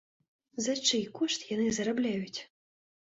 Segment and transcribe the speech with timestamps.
[0.67, 2.39] За чый кошт яны зарабляюць?